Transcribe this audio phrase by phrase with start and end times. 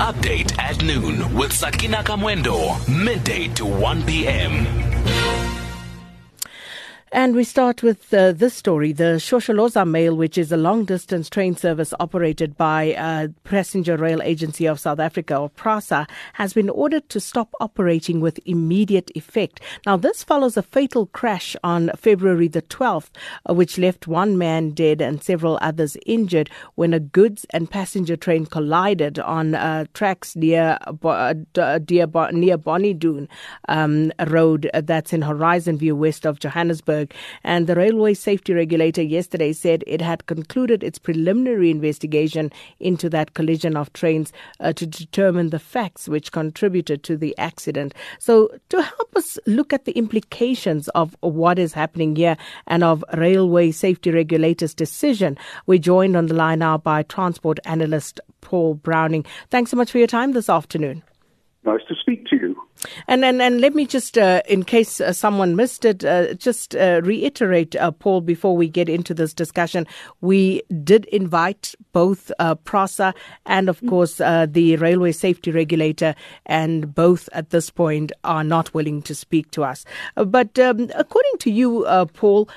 [0.00, 5.49] Update at noon with Sakina Kamwendo, midday to 1 p.m.
[7.12, 8.92] And we start with uh, this story.
[8.92, 14.22] The Shosholoza Meyl, which is a long distance train service operated by uh, Passenger Rail
[14.22, 19.58] Agency of South Africa, or PRASA, has been ordered to stop operating with immediate effect.
[19.86, 23.10] Now, this follows a fatal crash on February the 12th,
[23.48, 28.14] uh, which left one man dead and several others injured when a goods and passenger
[28.14, 31.34] train collided on uh, tracks near, uh,
[31.88, 33.28] near, near Bonny Doone
[33.68, 36.99] um, Road, uh, that's in Horizon View, west of Johannesburg.
[37.44, 43.34] And the railway safety regulator yesterday said it had concluded its preliminary investigation into that
[43.34, 47.94] collision of trains uh, to determine the facts which contributed to the accident.
[48.18, 52.36] So, to help us look at the implications of what is happening here
[52.66, 55.36] and of railway safety regulators' decision,
[55.66, 59.24] we're joined on the line now by transport analyst Paul Browning.
[59.50, 61.02] Thanks so much for your time this afternoon.
[61.62, 62.56] Nice to speak to you.
[63.06, 66.74] And and, and let me just, uh, in case uh, someone missed it, uh, just
[66.74, 69.86] uh, reiterate, uh, Paul, before we get into this discussion.
[70.22, 73.12] We did invite both uh, PRASA
[73.44, 76.14] and, of course, the Railway Safety Regulator,
[76.46, 79.84] and both at this point are not willing to speak to us.
[80.14, 82.48] but um, according to you, Paul,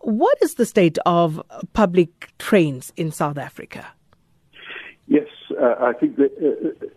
[0.00, 1.40] what is the state of
[1.72, 3.86] public trains in South Africa?
[5.06, 5.28] Yes,
[5.58, 6.92] I think that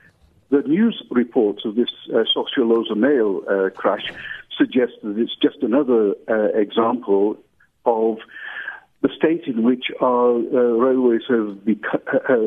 [0.61, 4.11] the news reports of this uh, Shosholoza Meyl uh, crash
[4.57, 7.37] suggest that it's just another uh, example
[7.85, 8.17] of
[9.01, 11.57] the state in which our uh, railways have,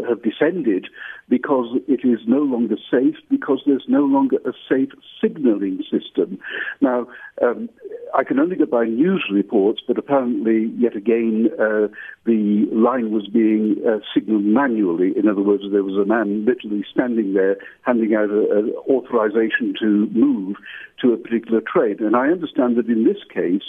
[0.09, 0.87] have descended
[1.29, 4.89] because it is no longer safe, because there's no longer a safe
[5.21, 6.39] signalling system.
[6.81, 7.07] Now,
[7.43, 7.69] um,
[8.15, 11.89] I can only go by news reports, but apparently, yet again, uh,
[12.25, 15.13] the line was being uh, signaled manually.
[15.17, 20.09] In other words, there was a man literally standing there handing out an authorization to
[20.13, 20.57] move
[21.03, 21.97] to a particular train.
[22.01, 23.63] And I understand that in this case,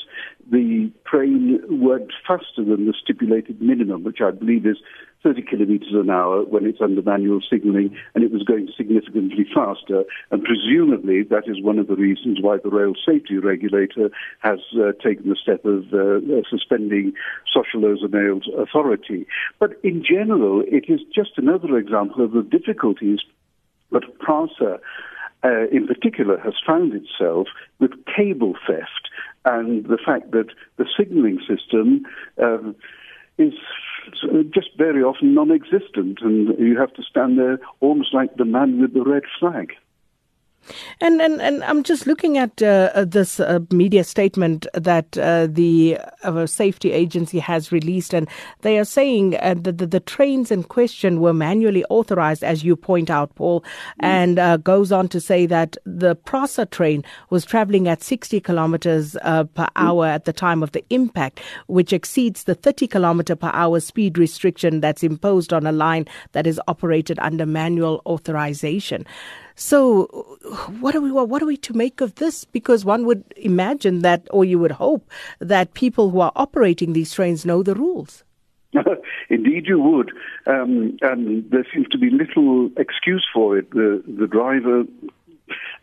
[0.50, 4.78] the train went faster than the stipulated minimum, which I believe is
[5.24, 10.04] 30 kilometers an hour when it's under manual signaling, and it was going significantly faster.
[10.32, 14.10] And presumably, that is one of the reasons why the rail safety regulator
[14.40, 17.14] has uh, taken the step of uh, uh suspending
[17.54, 19.28] Shosholoza Meyl's authority.
[19.60, 23.20] But in general, it is just another example of the difficulties
[23.92, 24.80] that PRASA
[25.44, 27.48] uh, in particular, has found itself
[27.80, 29.10] with cable theft
[29.46, 30.48] and the fact that
[30.78, 32.06] the signaling system
[32.42, 32.76] um,
[33.38, 33.54] is
[34.24, 38.82] Uh, just very often non-existent, and you have to stand there almost like the man
[38.82, 39.74] with the red flag.
[41.02, 45.48] And and, and I'm just looking at uh, uh, this uh, media statement that uh,
[45.50, 48.28] the uh, safety agency has released, and
[48.62, 52.76] they are saying uh, that the, the, trains in question were manually authorized, as you
[52.76, 53.66] point out, Paul, mm.
[54.00, 59.46] and goes on to say that the PRASA train was traveling at 60 kilometers per
[59.46, 59.68] mm.
[59.76, 64.18] hour at the time of the impact, which exceeds the 30 kilometer per hour speed
[64.18, 69.06] restriction that's imposed on a line that is operated under manual authorization.
[69.60, 70.06] So,
[70.80, 72.46] what are we what are we to make of this?
[72.46, 77.14] Because one would imagine that, or you would hope that people who are operating these
[77.14, 78.24] trains know the rules.
[79.30, 80.12] Indeed, you would,
[80.48, 83.70] um, and there seems to be little excuse for it.
[83.72, 84.86] The the driver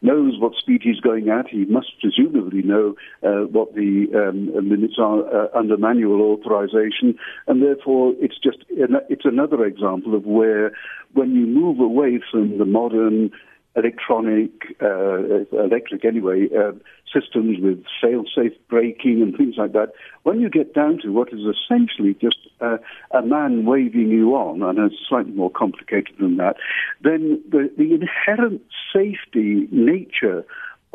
[0.00, 1.47] knows what speed he's going at.
[1.48, 7.62] He must presumably know uh, what the um, limits are uh, under manual authorization, and
[7.62, 10.72] therefore it's just it's another example of where
[11.12, 13.32] when you move away from the modern
[13.76, 14.50] electronic,
[14.82, 16.72] uh, electric anyway, uh,
[17.12, 19.92] systems with fail-safe braking and things like that.
[20.22, 22.78] When you get down to what is essentially just uh,
[23.12, 26.56] a man waving you on, and it's slightly more complicated than that,
[27.03, 30.44] then the, the inherent safety nature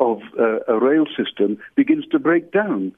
[0.00, 2.92] of uh, a rail system begins to break down.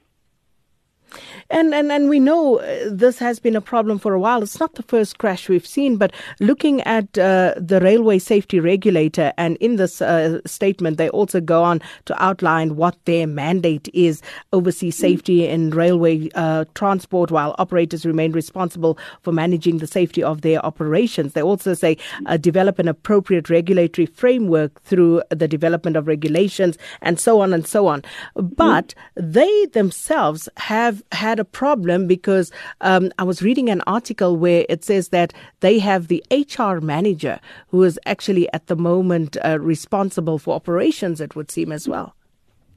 [1.49, 4.41] And, and, and we know uh, this has been a problem for a while.
[4.41, 9.31] It's not the first crash we've seen, but looking at uh, the railway safety regulator,
[9.37, 14.21] and in this uh, statement, they also go on to outline what their mandate is
[14.53, 20.41] oversee safety in railway uh, transport while operators remain responsible for managing the safety of
[20.41, 21.33] their operations.
[21.33, 27.19] They also say uh, develop an appropriate regulatory framework through the development of regulations and
[27.19, 28.03] so on and so on.
[28.35, 34.65] But they themselves have had a problem because um, I was reading an article where
[34.69, 39.59] it says that they have the HR manager who is actually at the moment uh,
[39.59, 42.15] responsible for operations, it would seem as well.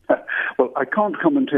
[0.58, 1.50] Well, I can't comment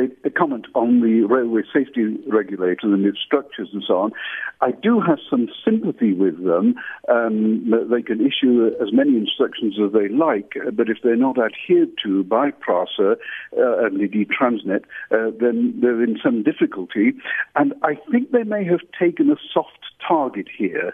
[0.75, 4.13] on the railway safety regulator and its structures and so on.
[4.61, 6.75] I do have some sympathy with them.
[7.09, 11.89] Um, they can issue as many instructions as they like, but if they're not adhered
[12.05, 13.17] to by PRASA
[13.57, 17.15] uh, and indeed Transnet, uh, then they're in some difficulty.
[17.57, 20.93] And I think they may have taken a soft target here.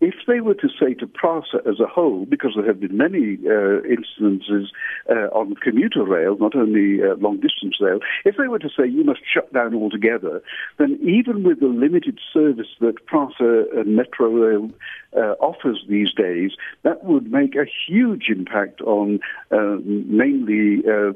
[0.00, 3.38] If they were to say to PRASA as a whole, because there have been many
[3.48, 4.70] uh, instances
[5.08, 8.86] uh, on commuter rail, not only uh, long distance rail, if they were to say
[8.86, 10.42] you must shut down altogether,
[10.78, 14.72] then even with the limited service that PRASA and Metrorail
[15.16, 16.52] uh, offers these days,
[16.82, 19.20] that would make a huge impact on
[19.52, 21.12] uh, mainly uh,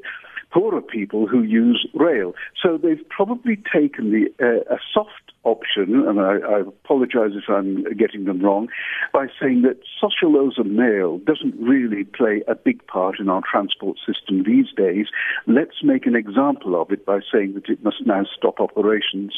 [0.53, 2.35] poorer people who use rail.
[2.63, 7.85] So they've probably taken the uh, a soft option, and I, I apologize if I'm
[7.97, 8.69] getting them wrong,
[9.13, 14.45] by saying that Shosholoza Meyl doesn't really play a big part in our transport system
[14.45, 15.07] these days.
[15.47, 19.33] Let's make an example of it by saying that it must now stop operations.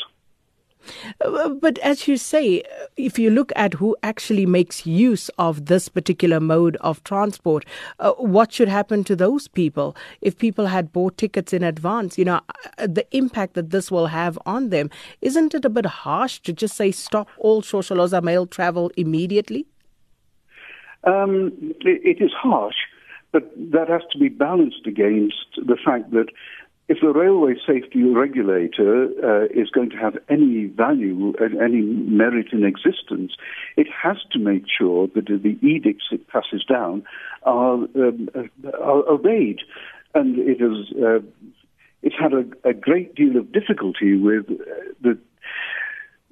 [1.25, 2.63] Uh, but as you say,
[2.97, 7.65] if you look at who actually makes use of this particular mode of transport,
[7.99, 9.97] uh, what should happen to those people?
[10.21, 12.41] If people had bought tickets in advance, you know,
[12.79, 14.91] uh, the impact that this will have on them,
[15.21, 19.67] isn't it a bit harsh to just say stop all Shosholoza Meyl travel immediately?
[21.05, 22.77] Um, it is harsh,
[23.33, 26.27] but that has to be balanced against the fact that
[26.91, 32.49] if the railway safety regulator uh, is going to have any value and any merit
[32.53, 33.35] in existence,
[33.77, 37.05] it has to make sure that the edicts it passes down
[37.45, 38.29] are, um,
[38.83, 39.61] are obeyed.
[40.15, 41.21] And it has uh,
[42.03, 44.55] it's had a, a, great deal of difficulty with uh,
[45.01, 45.17] the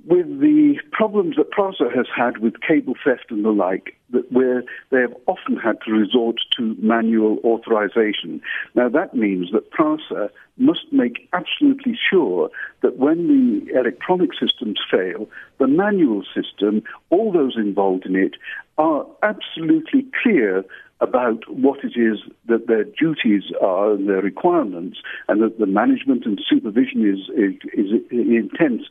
[0.09, 4.63] with the problems that PRASA has had with cable theft and the like, that where
[4.91, 8.41] they have often had to resort to manual authorization.
[8.75, 12.51] Now that means that PRASA must make absolutely sure
[12.83, 15.29] that when the electronic systems fail,
[15.59, 18.33] the manual system, all those involved in it,
[18.79, 20.65] are absolutely clear
[21.01, 26.25] about what it is that their duties are and their requirements, and that the management
[26.25, 28.83] and supervision is, is, is intense.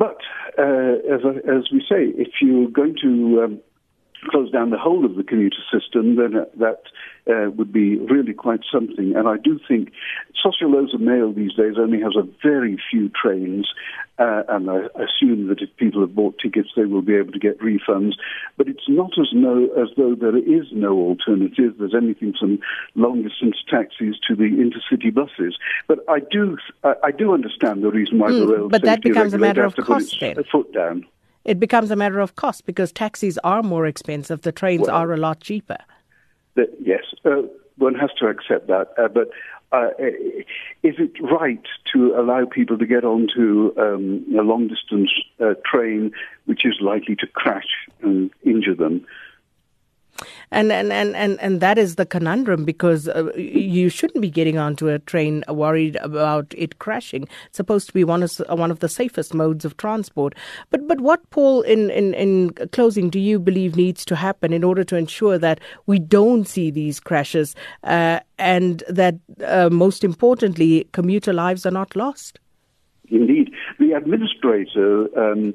[0.00, 0.16] But
[0.58, 3.60] uh, as, as we say, if you're going to um,
[4.28, 6.82] close down the whole of the commuter system, then that
[7.30, 9.14] uh, would be really quite something.
[9.16, 9.92] And I do think
[10.34, 13.68] Shosholoza Meyl these days only has a very few trains,
[14.18, 17.38] uh, and I assume that if people have bought tickets, they will be able to
[17.38, 18.12] get refunds.
[18.56, 21.74] But it's not as, no, as though there is no alternative.
[21.78, 22.58] There's anything from
[22.94, 25.56] long distance taxis to the intercity buses.
[25.88, 29.02] But I do, I, I do understand the reason why mm, the rail but that
[29.02, 30.36] becomes a matter of cost then.
[30.50, 31.06] foot down
[31.44, 35.12] it becomes a matter of cost because taxis are more expensive, the trains well, are
[35.12, 35.78] a lot cheaper.
[36.54, 37.42] The, yes, uh,
[37.76, 38.88] one has to accept that.
[38.98, 39.30] Uh, but
[39.72, 39.88] uh,
[40.82, 45.10] is it right to allow people to get onto um, a long distance
[45.40, 46.12] uh, train
[46.46, 47.68] which is likely to crash
[48.02, 49.06] and injure them?
[50.52, 54.58] And, and, and, and, and that is the conundrum because uh, you shouldn't be getting
[54.58, 57.28] onto a train worried about it crashing.
[57.46, 60.34] It's supposed to be one of, one of the safest modes of transport.
[60.70, 64.64] But, but what, Paul, in, in, in closing, do you believe needs to happen in
[64.64, 67.54] order to ensure that we don't see these crashes
[67.84, 72.40] uh, and that, uh, most importantly, commuter lives are not lost?
[73.08, 73.52] Indeed.
[73.78, 75.06] The administrator.
[75.18, 75.54] Um,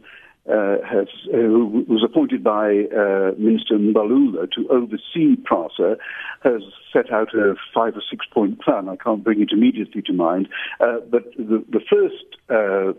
[0.50, 5.98] uh, has, uh, who was appointed by uh, Minister Mbalula to oversee PRASA,
[6.44, 6.62] has
[6.94, 8.90] set out a five or six point plan.
[8.90, 10.48] I can't bring it immediately to mind,
[10.80, 12.94] uh, but the, the first uh,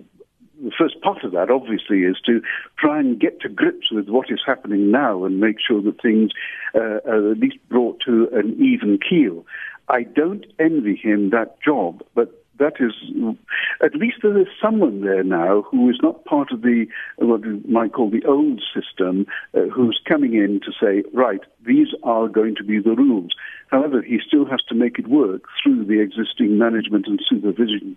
[0.62, 2.40] the first part of that, obviously, is to
[2.78, 6.30] try and get to grips with what is happening now and make sure that things
[6.74, 9.44] uh, are at least brought to an even keel.
[9.88, 12.92] I don't envy him that job, but that is,
[13.84, 16.86] at least there is someone there now who is not part of the,
[17.18, 21.88] what you might call the old system, uh, who's coming in to say, right, these
[22.02, 23.32] are going to be the rules.
[23.68, 27.96] However, he still has to make it work through the existing management and supervision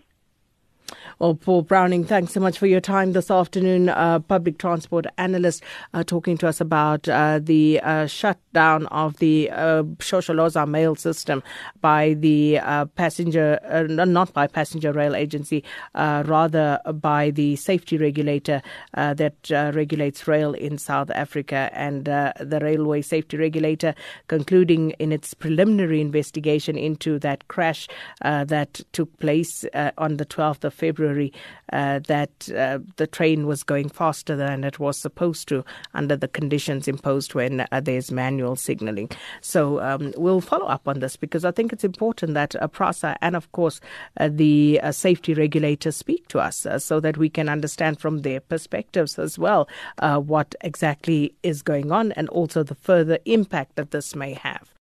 [1.17, 3.89] well, Paul Browning, thanks so much for your time this afternoon.
[3.89, 5.63] Uh, public transport analyst
[5.93, 11.41] uh, talking to us about uh, the uh, shutdown of the uh, Shosholoza Meyl system
[11.81, 15.63] by the uh, passenger, uh, not by passenger rail agency,
[15.95, 18.61] rather by the safety regulator
[18.93, 19.33] that
[19.73, 23.95] regulates rail in South Africa and the railway safety regulator
[24.27, 27.87] concluding in its preliminary investigation into that crash
[28.21, 29.65] that took place
[29.97, 31.31] on the 12th of February contrary,
[31.71, 35.63] uh, that uh, the train was going faster than it was supposed to
[35.93, 39.09] under the conditions imposed when uh, there's manual signaling.
[39.41, 43.15] So um, we'll follow up on this because I think it's important that uh, PRASA
[43.21, 43.79] and, of course,
[44.19, 49.17] uh, the safety regulators speak to us so that we can understand from their perspectives
[49.19, 49.67] as well
[49.99, 54.78] what exactly is going on and also the further impact that this may have.